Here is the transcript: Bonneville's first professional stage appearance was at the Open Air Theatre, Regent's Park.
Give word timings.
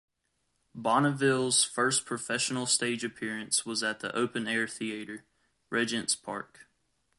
Bonneville's 0.73 1.63
first 1.63 2.07
professional 2.07 2.65
stage 2.65 3.03
appearance 3.03 3.67
was 3.67 3.83
at 3.83 3.99
the 3.99 4.11
Open 4.15 4.47
Air 4.47 4.67
Theatre, 4.67 5.25
Regent's 5.69 6.15
Park. 6.15 6.61